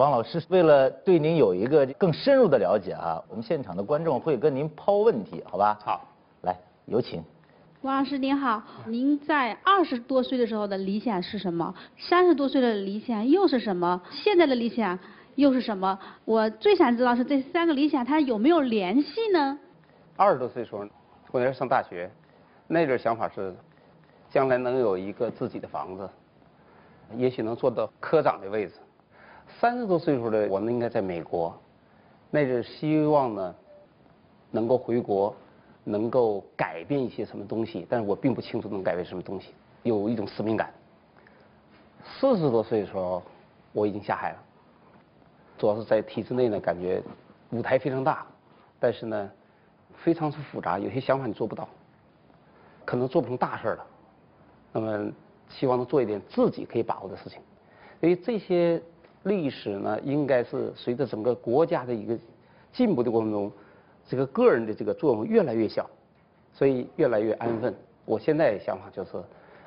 [0.00, 5.78] 王老师，为了对您有一个更深入的了解啊，我们现场的观众会跟您抛问题，好吧？
[5.84, 6.08] 好，
[6.40, 7.22] 来有请。
[7.82, 11.74] 王老师您好，您在二十多岁的时候的理想是什么？
[11.98, 14.00] 三十多岁的理想又是什么？
[14.10, 14.98] 现在的理想
[15.34, 15.98] 又是什么？
[16.24, 19.58] 我最想知道是这三个理想它有没有联系呢？
[20.16, 20.78] 二十多岁时候，
[21.30, 22.10] 我那时候上大学，
[22.66, 23.54] 那阵想法是，
[24.30, 26.08] 将来能有一个自己的房子，
[27.18, 28.72] 也许能做到科长的位置。
[29.60, 31.54] 三十多岁时候的我们应该在美国，
[32.30, 33.54] 那是希望呢，
[34.50, 35.36] 能够回国，
[35.84, 40.72] 能够改变一些什么东西，但是我并不清楚能改变什么东西，有一种使命感。
[42.02, 43.22] 四十多岁的时候，
[43.72, 44.38] 我已经下海了，
[45.58, 47.02] 主要是在体制内呢，感觉
[47.50, 48.26] 舞台非常大，
[48.78, 49.30] 但是呢，
[50.02, 51.68] 非常之复杂，有些想法你做不到，
[52.86, 53.86] 可能做不成大事了。
[54.72, 55.12] 那么，
[55.50, 57.42] 希望能做一点自己可以把握的事情，
[58.00, 58.82] 所以这些。
[59.24, 62.16] 历史呢，应该是随着整个国家的一个
[62.72, 63.52] 进步的过程中，
[64.08, 65.88] 这个个人的这个作用越来越小，
[66.54, 67.74] 所以越来越安分。
[68.06, 69.10] 我现在想法就是，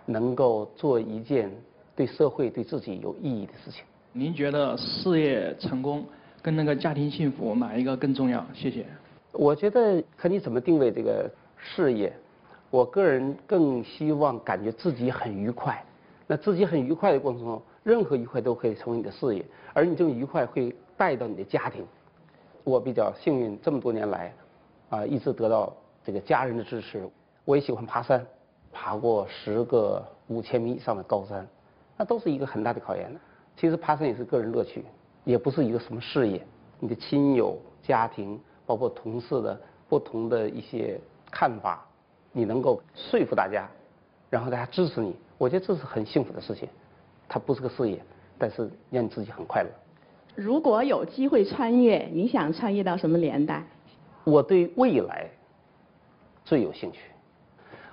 [0.06, 1.52] 能够做一件
[1.96, 3.84] 对社会、对自己有意义的事情。
[4.12, 6.04] 您觉得事业成功
[6.42, 8.46] 跟那个家庭幸福哪一个更重要？
[8.54, 8.86] 谢谢。
[9.32, 12.12] 我觉得看你怎么定位这个事业。
[12.70, 15.84] 我个人更希望感觉自己很愉快。
[16.26, 17.62] 那自己很愉快的过程中。
[17.84, 21.86] 任何愉快都可以成为你的事业，而你这种愉快会带到你的家庭。
[22.64, 24.34] 我比较幸运，这么多年来，
[24.90, 27.08] 啊，一直得到这个家人的支持。
[27.44, 28.26] 我也喜欢爬山，
[28.72, 31.46] 爬过十个五千米以上的高山，
[31.98, 33.14] 那都是一个很大的考验。
[33.58, 34.86] 其实爬山也是个人乐趣，
[35.26, 36.42] 也不是一个什么事业。
[36.80, 39.60] 你的亲友、家庭，包括同事的
[39.90, 40.98] 不同的一些
[41.30, 41.86] 看法，
[42.32, 43.70] 你能够说服大家，
[44.30, 46.70] 然后大家支持你，我觉得这是很幸福的事情。
[47.28, 48.00] 它不是个事业，
[48.38, 49.70] 但是让你自己很快乐。
[50.36, 53.64] 如果有机会穿越，你想穿越到什么年代？
[54.24, 55.30] 我对未来
[56.44, 57.00] 最有兴趣。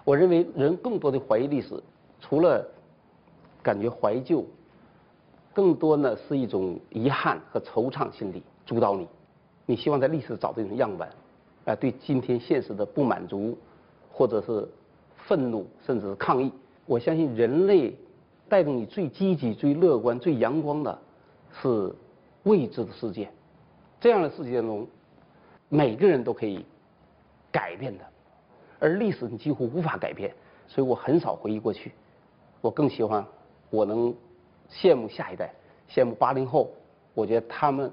[0.04, 1.80] 我认为人更多的怀疑历史，
[2.20, 2.66] 除了
[3.62, 4.44] 感觉怀旧，
[5.52, 9.06] 更多呢是一种遗憾和惆怅心理主导你。
[9.66, 11.08] 你希望在历史找这种样本，
[11.66, 13.56] 啊，对今天现实的不满足，
[14.10, 14.66] 或者是
[15.14, 16.50] 愤怒，甚至是抗议。
[16.86, 17.94] 我相信人类。
[18.50, 20.98] 带动你最积极、最乐观、最阳光的，
[21.62, 21.94] 是
[22.42, 23.30] 未知的世界。
[24.00, 24.86] 这样的世界中，
[25.68, 26.66] 每个人都可以
[27.52, 28.04] 改变的，
[28.80, 30.34] 而历史你几乎无法改变。
[30.66, 31.92] 所以我很少回忆过去，
[32.60, 33.24] 我更希望
[33.70, 34.12] 我能
[34.68, 35.52] 羡慕下一代，
[35.88, 36.70] 羡慕八零后。
[37.14, 37.90] 我觉得他们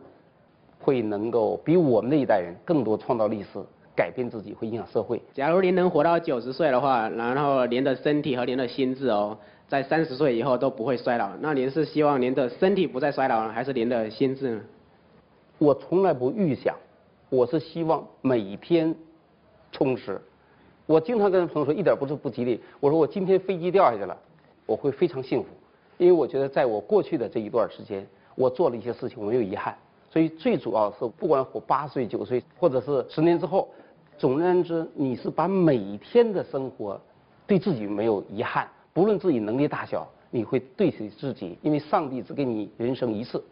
[0.79, 3.59] 会能够比我们那一代人更多创造历史，
[3.95, 5.21] 改变自己，会影响社会。
[5.33, 9.37] 假如您能活到九十岁的话，然后您的身体和您的心智哦。
[9.67, 14.61] 在三十岁以后都不会衰老，那您是希望您的身体不再衰老呢，还是您的心智呢？
[15.57, 16.73] 我从来不预想，
[17.29, 18.95] 我是希望每天
[19.71, 20.21] 充实。
[20.85, 22.61] 我经常跟朋友说，一点不是不吉利。
[22.79, 24.17] 我说我今天飞机掉下去了，
[24.65, 25.49] 我会非常幸福，
[25.97, 29.75] 因为我觉得在我过去的这一段时间，我做了一些事情，我没有遗憾。
[30.09, 33.67] 所以最主要是，不管活八岁、九岁，或者是十年之后，
[34.17, 36.97] 总而言之，你是把每天的生活
[37.45, 38.65] 对自己没有遗憾。
[38.97, 43.43] 不论自己能力大小，你会对起自己，因为上帝只给你人生一次，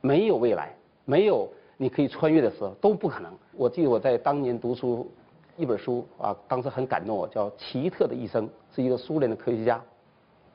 [0.00, 0.72] 没有未来，
[1.04, 3.32] 没有你可以穿越的时候，都不可能。
[3.56, 5.10] 我记得我在当年读书
[5.56, 9.82] 一本书啊，当时很感动我，叫《奇特的一生》，是一个苏联的科学家。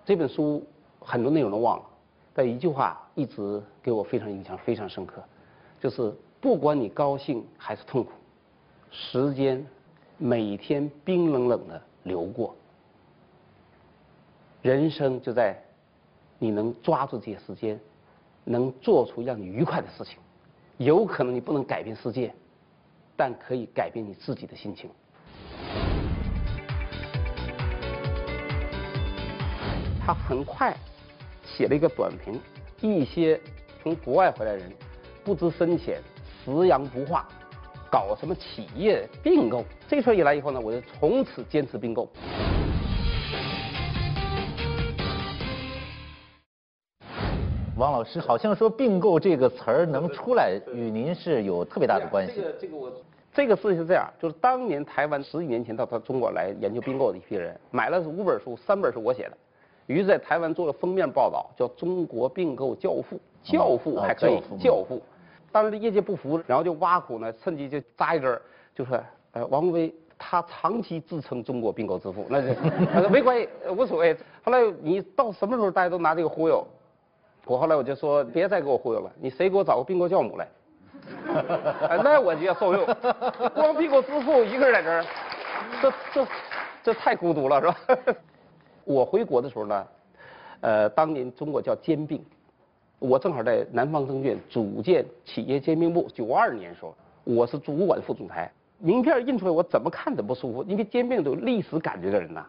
[0.05, 0.65] 这本书
[1.01, 1.83] 很多内容都忘了，
[2.33, 5.21] 但一句话一直给我非常印象非常深刻，
[5.81, 8.11] 就是不管你高兴还是痛苦，
[8.89, 9.67] 时间
[10.17, 12.55] 每天冰冷冷的流过。
[14.67, 15.57] 人生就在
[16.37, 17.79] 你能抓住这些时间，
[18.43, 20.17] 能做出让你愉快的事情。
[20.75, 22.33] 有可能你不能改变世界，
[23.15, 24.89] 但可以改变你自己的心情。
[30.05, 30.75] 他很快
[31.45, 32.37] 写了一个短评：
[32.81, 33.39] 一些
[33.81, 34.69] 从国外回来的人
[35.23, 36.01] 不知深浅，
[36.43, 37.25] 食洋不化，
[37.89, 39.63] 搞什么企业并购。
[39.87, 42.09] 这事儿一来以后呢，我就从此坚持并购。
[47.77, 52.33] 王老师好像说并购这个词儿能出来，与您是有特别大的关系。
[52.35, 52.91] 这个这个我
[53.31, 59.37] 这个事情是这样，就是当年台湾十几年前到他中国来研究并购的一批人，买了五本书，三本是我写的，
[59.85, 64.99] 于是在台湾做了封面报道，叫“中国并购教父”，教父还可以，教父。
[65.51, 68.41] 当时业界不服，然后就挖苦呢，趁机就扎一根
[68.73, 68.99] 就说，
[69.33, 72.41] 呃，王威他长期自称中国并购之父， 那
[73.03, 74.17] 就没关系，无所谓。
[74.41, 76.65] 后来你到什么时候大家都拿这个忽悠，
[77.47, 80.47] 我后来我就说别再给我忽悠了，你谁给我找个并购教母来？
[82.03, 82.85] 那我就要受用，
[83.55, 85.05] 光并购之父一个人在这儿，
[85.81, 86.27] 这这
[86.83, 88.15] 这太孤独了是吧？
[88.83, 89.87] 我回国的时候呢，
[90.59, 92.21] 呃，当年中国叫兼并，
[92.99, 96.93] 我正好在南方证券组建企业兼并部，九二年时候，
[97.23, 102.45] 我是主管副总裁，名片印出来我怎么看怎么不舒服，因为兼并都有历史感觉的人呐，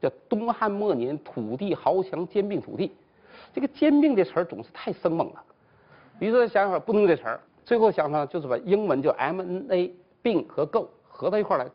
[0.00, 2.92] 叫东汉末年土地豪强兼并土地，
[3.52, 5.42] 这个兼并这词儿总是太生猛了，
[6.18, 7.40] 于是想想不能用这词儿。
[7.64, 11.66] 最后想法就是把英文叫 M N A 并和购合到一块来，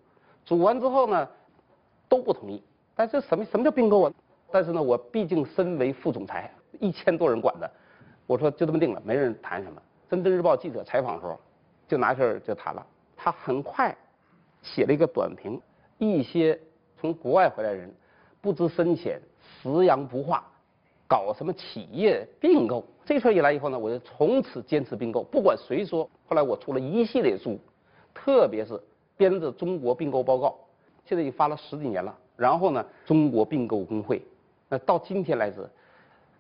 [0.43, 1.27] 组完之后呢
[2.09, 2.63] 都不同意。
[2.95, 4.13] 但是什么什么叫并购啊？
[4.51, 7.69] 但是呢，我毕竟身为副总裁，一千多人管的，
[8.27, 9.81] 我说就这么定了，没人谈什么。
[10.09, 11.39] 深圳日报记者采访的时候，
[11.87, 12.85] 就拿事儿就谈了。
[13.17, 13.95] 他很快
[14.61, 15.59] 写了一个短评，
[15.97, 16.59] 一些
[16.99, 17.91] 从国外回来人
[18.41, 20.43] 不知深浅，食洋不化。
[21.07, 22.83] 搞什么企业并购？
[23.05, 26.09] 这事儿一来以后呢，我就从此坚持并购，不管谁说。
[26.25, 27.59] 后来我出了一系列书，
[28.13, 28.79] 特别是
[29.17, 30.47] 编着《中国并购报告》，
[31.05, 32.17] 现在已经发了十几年了。
[32.35, 34.23] 然后呢，中国并购工会，
[34.69, 35.69] 那到今天来止，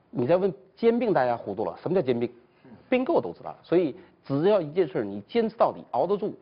[0.09, 1.77] 你再问兼并，大家糊涂了。
[1.81, 2.31] 什么叫兼并？
[2.89, 3.55] 并购都知道。
[3.61, 3.95] 所以
[4.25, 6.33] 只要一件事你坚持到底，熬得住，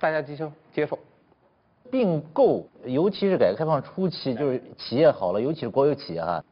[0.00, 0.98] 大家接受接受。
[1.90, 6.42] 并购，尤其是改革开放初期，就是企业好了，尤其是国有企业啊。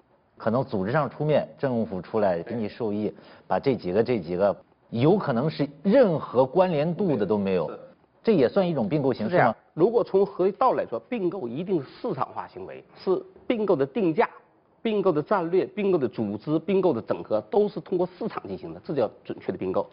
[0.43, 3.15] 可能组织上出面，政府出来给你授意，
[3.47, 4.57] 把这几个这几个，
[4.91, 7.71] 有可能是任何关联度的都没有，
[8.25, 9.55] 这也算一种并购形式吗？
[9.73, 14.29] 如果从合理道理来说，并购一定是市场化行为，是并购的定价、
[14.83, 19.89] 并购的战略、并购的组织、并购的整合，都是通过市场进行的，这叫准确的并购。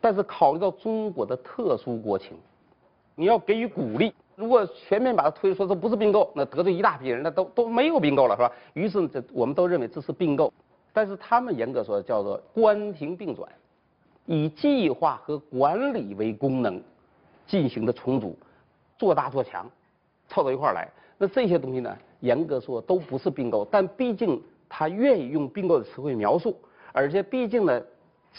[0.00, 2.36] 但是考虑到中国的特殊国情，
[3.14, 4.12] 你要给予鼓励。
[4.34, 8.52] 如果全面把它推说这不是并购，那得罪一大批人，那都都没有并购了，是吧？
[8.74, 10.52] 于是这我们都认为这是并购，
[10.92, 13.48] 但是他们严格说叫做关停并转，
[14.26, 16.82] 以计划和管理为功能
[17.46, 18.36] 进行的重组，
[18.98, 19.70] 做大做强，
[20.28, 20.88] 凑到一块儿来。
[21.18, 26.56] 那这些东西呢，严格说都不是并购，但毕竟他愿意用并购的词汇描述，
[26.92, 27.82] 而且毕竟呢，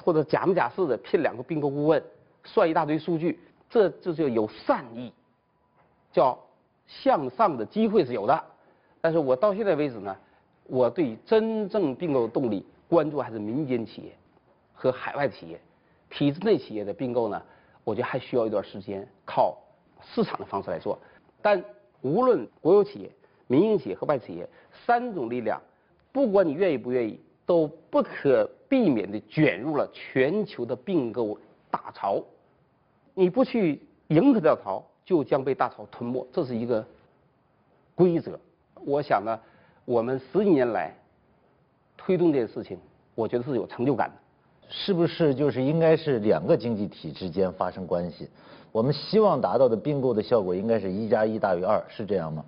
[0.03, 2.03] 或者假模假式的聘两个并购顾问，
[2.43, 5.13] 算一大堆数据，这就是有善意。
[6.13, 6.39] 叫
[6.87, 8.43] 向上的机会是有的，
[9.01, 10.15] 但是我到现在为止呢，
[10.67, 14.11] 我对真正并购的动力关注还是民间企业
[14.73, 15.59] 和海外企业，
[16.09, 17.41] 体制内企业的并购呢，
[17.83, 19.57] 我觉得还需要一段时间，靠
[20.01, 20.97] 市场的方式来做。
[21.41, 21.61] 但
[22.01, 23.09] 无论国有企业、
[23.47, 24.47] 民营企业和外企业
[24.85, 25.59] 三种力量，
[26.11, 31.37] 不管你愿意不愿意，都不可避免地卷入了全球的并购
[31.71, 32.21] 大潮。
[33.15, 34.83] 你不去迎合这潮。
[35.05, 36.85] 就将被大潮吞没，这是一个
[37.95, 38.39] 规则。
[38.85, 39.39] 我想呢，
[39.85, 40.93] 我们十几年来
[41.97, 42.77] 推动这件事情，
[43.15, 44.15] 我觉得是有成就感的。
[44.69, 48.29] 是不是就是应该是两个经济体之间发生关系？
[48.71, 52.43] 我们希望达到的并购的效果应该是一加一大于二，是这样吗？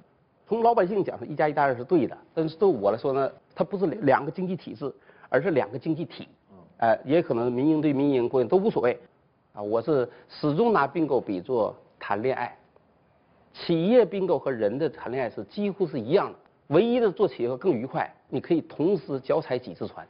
[0.47, 2.17] 从老百姓讲，是一加一大于二是对的。
[2.33, 4.91] 但是对我来说呢，它不是两个经济体制，
[5.29, 6.27] 而是两个经济体。
[6.77, 8.99] 哎，也可能民营对民营，国营都无所谓。
[9.53, 11.75] 啊，我是始终拿并购比作。
[12.07, 12.55] 谈恋爱，
[13.51, 20.07] 企业并购和人的谈恋爱是几乎是一样的，唯一的做企业更愉快，你可以同时脚踩几只船，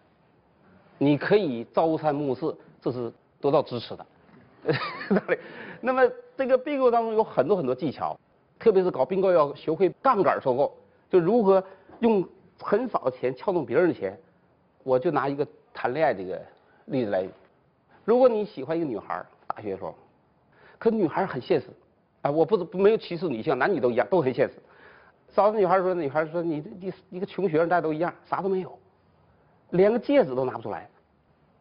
[0.98, 3.10] 你可以朝三暮四，这是
[3.40, 4.06] 得到支持的。
[5.80, 6.02] 那么
[6.36, 8.20] 这个并购当中有很多很多技巧，
[8.60, 10.76] 特别是搞并购要学会杠杆收购，
[11.10, 11.64] 就如何
[12.02, 12.28] 用
[12.60, 14.20] 很少的钱撬动别人的钱。
[14.84, 16.42] 我就拿一个谈恋爱这个
[16.88, 17.26] 例子来，
[18.04, 19.96] 如果你喜欢一个女孩，大学时候。
[20.78, 21.68] 可女孩很现实，
[22.26, 24.56] 啊，我不是没有歧视女性，男女都一样，都很现实。
[25.36, 28.80] 找女孩说，女孩说你你一个穷学生，大家都一样，啥都没有，
[29.70, 30.90] 连个戒指都拿不出来。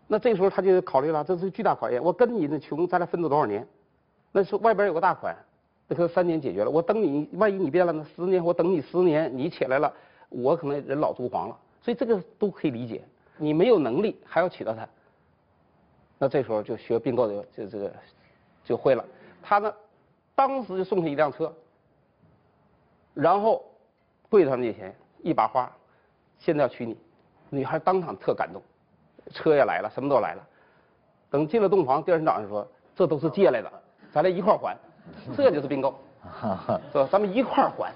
[0.07, 2.03] 那这时候他就考虑了，这是巨大考验。
[2.03, 3.67] 我跟你那穷，咱俩分走多少年？
[4.33, 5.37] 那是外边有个大款，
[5.87, 6.71] 那可三年解决了。
[6.71, 8.07] 我等你，万一你变了呢？
[8.17, 9.93] 十年，我等你十年，你起来了，
[10.31, 11.59] 我可能人老珠黄了。
[11.83, 13.03] 所以这个都可以理解。
[13.37, 14.89] 你没有能力还要娶到她，
[16.17, 17.93] 那这时候就学并购的就这个。
[18.65, 19.05] 就会了，
[19.43, 19.71] 他呢，
[20.35, 21.53] 当时就送他一辆车，
[23.15, 23.65] 然后
[24.29, 25.71] 跪在他面前，一把花，
[26.39, 26.97] 现在要娶你，
[27.51, 28.61] 女孩当场特感动，
[29.33, 30.47] 车也来了，什么都来了。
[31.31, 33.73] 等进了洞房，第二天早上说这都是借来的，
[34.13, 34.77] 咱俩一块儿还，
[35.37, 35.95] 这就是并购，
[36.93, 37.09] 是吧？
[37.11, 37.93] 咱们一块儿还。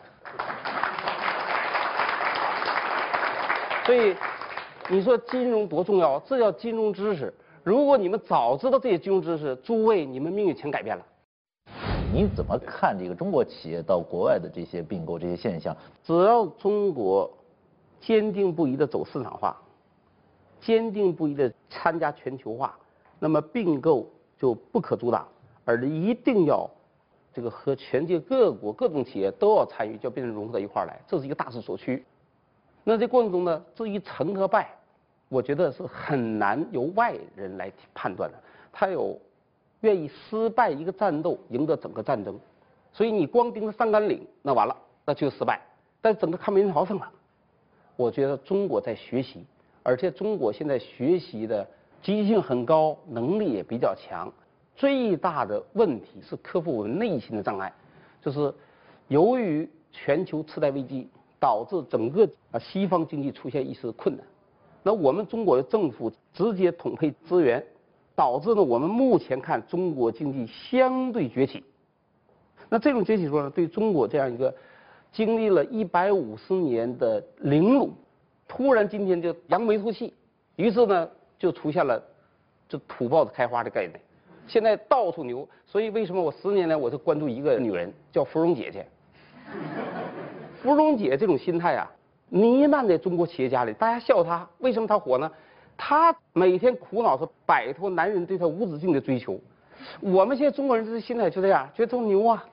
[3.84, 4.14] 所以，
[4.88, 6.20] 你说金融多重要？
[6.20, 7.32] 这叫金融知识。
[7.64, 11.04] 如果你们早知道这些金融知识，诸位，你们命运全改变了。
[12.10, 15.76] 你怎么看这个中国企业到国外的这些并购这些现象？
[16.02, 17.30] 只要中国
[18.00, 19.56] 坚定不移的走市场化，
[20.58, 22.78] 坚定不移的参加全球化，
[23.18, 25.28] 那么并购就不可阻挡，
[25.66, 26.68] 而一定要
[27.32, 32.02] 这个和全界各国各种企业都要参与，就变成融合到一块儿来，这是一个大势所趋。
[32.84, 34.74] 那这过程中呢，至于成和败，
[35.28, 38.38] 我觉得是很难由外人来判断的。
[38.72, 39.20] 他有
[39.80, 42.38] 愿意失败一个战斗，赢得整个战争，
[42.92, 45.60] 所以你光盯着上甘岭，那完了，那就失败。
[46.00, 47.10] 但整个抗美援朝胜了，
[47.96, 49.44] 我觉得中国在学习，
[49.82, 51.66] 而且中国现在学习的
[52.02, 54.32] 积极性很高，能力也比较强。
[54.76, 57.72] 最大的问题是克服我们内心的障碍，
[58.22, 58.54] 就是
[59.08, 61.08] 由于全球次贷危机
[61.40, 64.24] 导致整个啊西方经济出现一丝困难。
[64.84, 67.64] 那我们中国的政府直接统配资源，
[68.18, 71.62] 导致呢我们目前看中国经济相对崛起。
[72.68, 74.52] 那这种崛起说呢，对中国这样一个
[75.12, 77.92] 经历了一百五十年的凌辱，
[78.48, 80.12] 突然今天就扬眉吐气，
[80.56, 81.08] 于是呢
[81.38, 82.02] 就出现了
[82.68, 84.00] 就土豹子开花的概念。
[84.48, 88.84] 现在到处牛，所以为什么我十年来我就关注一个女人叫芙蓉姐姐？
[90.60, 91.88] 芙蓉姐这种心态啊。
[92.30, 95.30] 弥漫在中国企业家里，大家笑她，为什么她火呢？
[95.78, 99.40] 他每天苦恼是摆脱男人对他无止境的追求。
[100.00, 102.44] 我们现在中国人这心态就这样，觉得都牛啊，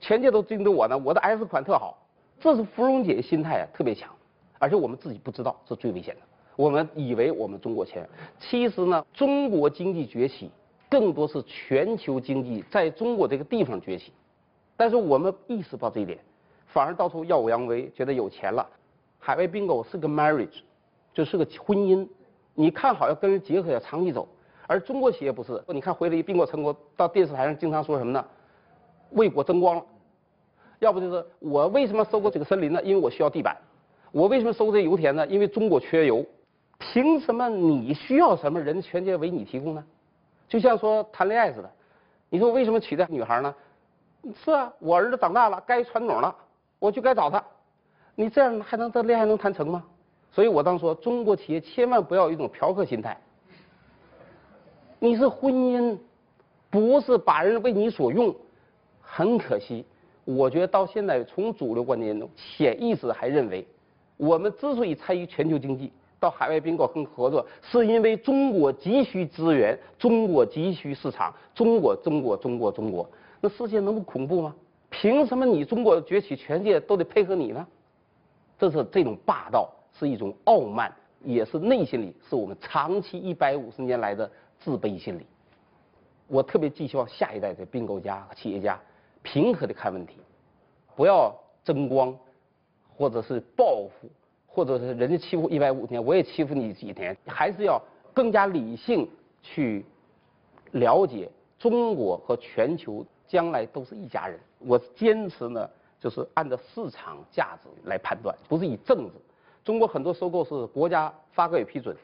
[0.00, 1.98] 全界都盯着我呢，我的 S 款特好。
[2.40, 4.14] 这是芙蓉姐的心态啊，特别强，
[4.60, 6.20] 而且我们自己不知道，是最危险的。
[6.54, 8.08] 我们以为我们中国前，
[8.38, 10.48] 其实呢，中国经济崛起
[10.88, 14.12] 更多是全球经济在中国这个地方崛起，
[14.76, 16.16] 但是我们意识不到这一点，
[16.66, 18.64] 反而到处耀武扬威，觉得有钱了。
[19.18, 20.60] 海外并购是个 marriage，
[21.12, 22.06] 就是个婚姻，
[22.60, 24.26] 你看好要跟人结合要长期走，
[24.66, 28.24] 而中国企业不是，你看回来一并购成功，到电视台上经常说什么呢？
[29.10, 29.84] 为国争光了，
[30.80, 32.82] 要不就是我为什么收购这个森林呢？
[32.82, 33.56] 因为我需要地板，
[34.10, 35.24] 我为什么收这油田呢？
[35.28, 36.26] 因为中国缺油，
[36.78, 39.84] 凭什么你需要什么人全皆为你提供呢？
[40.48, 41.70] 就像说谈恋爱似的，
[42.28, 43.54] 你说为什么娶的女孩呢？
[44.34, 46.34] 是啊，我儿子长大了该传种了，
[46.80, 47.40] 我就该找他。
[48.16, 49.84] 你这样还能这恋爱能谈成吗？
[50.38, 53.20] 所以我当说，中国企业千万不要有一种嫖客心态。
[55.00, 55.98] 你是婚姻，
[56.70, 58.32] 不是把人为你所用。
[59.00, 59.84] 很可惜，
[60.24, 63.66] 我觉得到现在从主流观念中，潜意识还认为，
[64.16, 65.90] 我们之所以参与全球经济，
[66.20, 73.10] 到海外并购跟合作，是因为中国急需资源，中国急需市场，中国中国中国中国。
[73.40, 74.54] 那世界能不恐怖吗？
[74.88, 77.66] 凭什么你中国崛起，全世界都得配合你呢？
[78.56, 85.26] 这是这种霸道，是一种傲慢，也是内心里是我们长期一百五十年来的自卑心理。
[86.26, 88.78] 我特别寄希望下一代的并购家企业家
[89.22, 90.18] 平和的看问题，
[90.94, 92.16] 不要争光，
[92.96, 94.08] 或者是报复，
[94.46, 97.82] 或者是人家欺负一百五十年，我也欺负你几年，还是要
[98.14, 99.08] 更加理性
[99.42, 99.84] 去
[100.72, 101.28] 了解
[101.58, 104.38] 中国和全球将来都是一家人。
[104.58, 105.68] 我坚持呢。
[106.00, 109.14] 就是按照市场价值来判断，不是以政治。
[109.68, 111.94] 中国很多收购是国家发改委批准，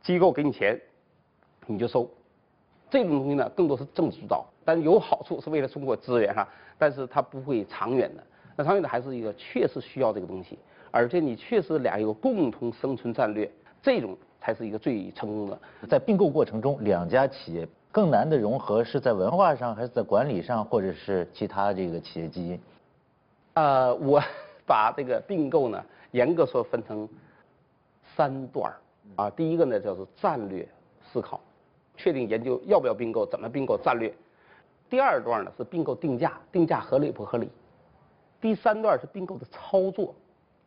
[0.00, 0.80] 机构给你钱，
[1.66, 2.08] 你就收。
[2.88, 6.46] 这种东西呢，更多是政治主导，但是有好处是为了中国资源哈，
[6.78, 8.22] 但是它不会长远的。
[8.54, 10.56] 那长远的还是一个确实需要这个东西，
[10.92, 13.50] 而且你确实俩有共同生存战略，
[13.82, 15.58] 这种才是一个最成功的。
[15.88, 17.66] 在并购过程中，两家企业。
[17.90, 22.60] 更难的融合是在文化上，还是在管理上，或者是其他这个企业基因？
[23.54, 24.22] 呃，我
[24.68, 27.08] 把这个并购呢，严格说分成
[28.14, 28.72] 三段
[29.16, 29.30] 啊。
[29.30, 30.68] 第一个呢叫做战略
[31.02, 31.40] 思考，
[31.96, 34.14] 确定研究要不要并购，怎么并购战略。
[34.90, 37.50] 第二段呢是并购定价，定价合理不合理。
[38.40, 40.14] 第三段是并购的操作，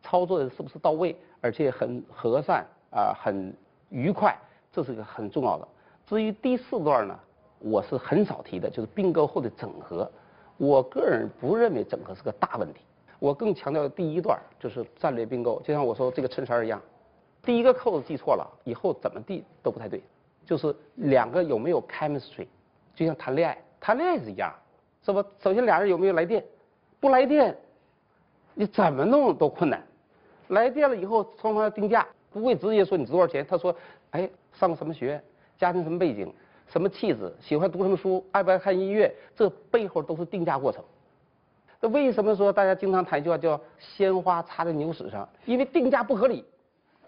[0.02, 3.54] 操作的是不是到位，而且很和善啊，很
[3.88, 4.36] 愉快，
[4.72, 5.66] 这是个很重要的。
[6.06, 7.18] 至于第四段呢，
[7.60, 10.10] 我是很少提的，就是并购后的整合。
[10.58, 12.82] 我个人不认为整合是个大问题，
[13.22, 15.62] 我更强调的第一段，就是战略并购。
[15.62, 16.82] 就像我说这个衬衫一样，
[17.40, 20.02] 第一个扣子系错了，以后怎么地都不太对。
[20.44, 22.48] 就是两个有没有 chemistry，
[22.96, 24.52] 就像谈恋爱，谈恋爱是一样，
[25.06, 25.24] 是吧？
[25.38, 26.44] 首先俩人有没有来电，
[26.98, 27.56] 不来电，
[28.54, 29.80] 你怎么弄都困难。
[30.48, 33.72] 来电了以后，双方要定价，不会直接说你值多少钱，他说，
[34.10, 35.22] 哎，上什么学，
[35.56, 36.34] 家庭什么背景，
[36.66, 40.82] 什么气质，喜欢读什么书，爱不爱看音乐，这背后都是定价过程。
[41.84, 45.28] 那为什么说大家经常谈一句话叫“鲜花插在牛屎上”？
[45.44, 46.44] 因为定价不合理，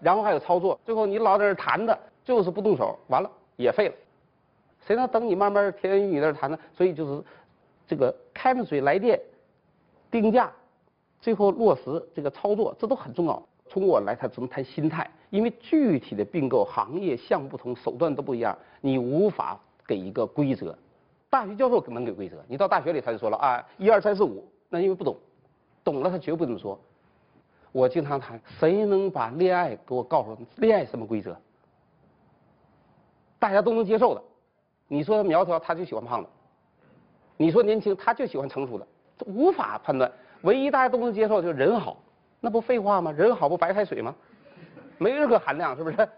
[0.01, 3.95] 然后还有操作，最后你老在这谈的，就是不动手，完了也废了。
[4.85, 6.59] 谁能等你慢慢甜言蜜语在这谈呢？
[6.73, 7.23] 所以就是
[7.87, 9.17] 这个开门水来电，
[10.11, 10.51] 定价，
[11.21, 13.41] 最后落实这个操作，这都很重要。
[13.69, 20.77] 从我来谈，只能谈心态，因为具体的并购行业项目不同，手段都不一样，你无法给一个规则。
[21.29, 25.15] 大学教授可能给规则，你到大学里他就说了啊，一二三四五，那因为不懂，
[25.85, 26.77] 懂了他绝不这么说。
[27.71, 31.33] 我经常谈，谁能把恋爱给我告诉恋爱什么规则？
[33.39, 34.21] 大家都能接受的。
[34.89, 36.29] 你说苗条，他就喜欢胖的；
[37.37, 38.85] 你说年轻，他就喜欢成熟的，
[39.17, 40.11] 这无法判断。
[40.41, 41.95] 唯一大家都能接受就是人好，
[42.41, 43.13] 那不废话吗？
[43.13, 44.13] 人好不白开水吗？
[44.97, 46.09] 没任何含量，是不是？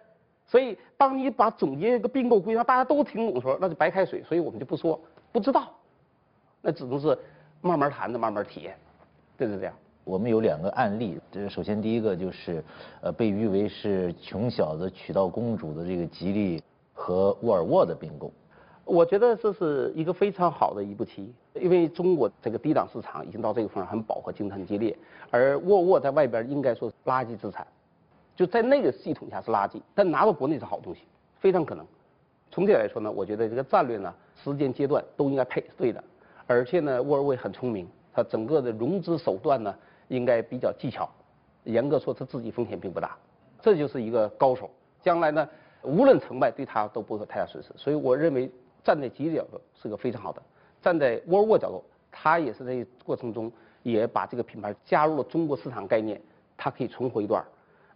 [0.48, 4.24] 所以，当你把总结一个并购规则大家都听懂的时候，那就白开水。
[4.24, 5.00] 所以我们就不说，
[5.32, 5.72] 不知道，
[6.60, 7.16] 那只能是
[7.62, 8.76] 慢慢谈的，慢慢体验，
[9.38, 9.70] 对对对。
[10.04, 12.64] 我们有两个案例，这首先第一个就是，
[13.02, 18.32] 呃，被誉为是穷小子娶到公主的这个吉利和沃尔沃的并购。
[18.86, 24.98] 我觉得这是一个非常好的一步棋，因为中国这个低档市场已经到这个份上很饱和，竞争很激烈，
[25.30, 27.68] 而沃尔沃在外边应该说是垃圾资产，
[28.34, 31.02] 就在那个系统下是垃圾，但拿到国内是好东西，
[31.38, 31.86] 非常可能。
[32.50, 36.02] 总体来说呢，我觉得这个战略呢，时间阶段都应该配是对的，
[36.48, 39.76] 而且呢，沃尔沃很聪明，它整个的融资手段呢
[40.08, 41.08] 应该比较技巧，
[41.66, 43.16] 严格说它自己风险并不大，
[43.62, 44.68] 这就是一个高手，
[45.02, 45.48] 将来呢
[45.84, 48.52] 无论成败对他都不会太大损失，所以我认为。
[48.84, 50.42] 站在吉利角度是个非常好的，
[50.82, 53.52] 站在沃尔沃角度，他也是在过程中
[53.84, 56.22] 也把这个品牌加入了中国市场概念，
[56.56, 57.44] 它可以存活一段。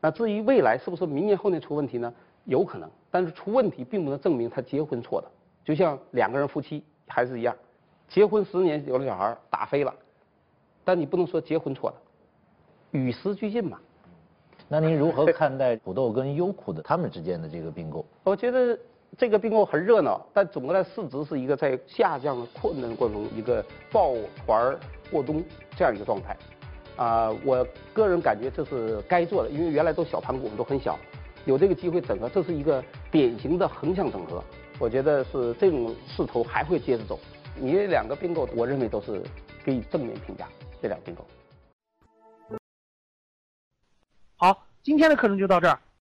[0.01, 2.13] 那至于未来是不是明年后年出问题呢？
[2.43, 5.31] 有可能，但是出问题并不能证明他结婚错的。
[5.63, 7.55] 就像两个人夫妻还是一样，
[8.11, 9.93] 结婚十年有了小孩打飞了，
[10.83, 11.95] 但你不能说结婚错了，
[12.91, 13.79] 与时俱进嘛。
[14.67, 18.05] 那您如何看待土豆跟优酷的他们之间的这个并购？
[18.23, 18.77] 我觉得。
[19.17, 24.13] 这个并购很热闹，但总的来市值是一个在下降困难过程中一个抱
[24.45, 24.73] 团
[25.11, 25.43] 过冬
[25.75, 26.37] 这样一个状态。
[26.95, 30.97] 啊，我个人感觉这是该做的，因为原来都小盘股，我们都很小，
[31.43, 34.41] 有这个机会整合，这是一个典型的横向整合。
[34.79, 37.19] 我觉得是这种势头还会接着走。
[37.55, 39.21] 你这两个并购，我认为都是
[39.63, 40.47] 可以正面评价。
[40.81, 41.25] 这两个并购。
[44.35, 45.79] 好，今天的课程就到这儿。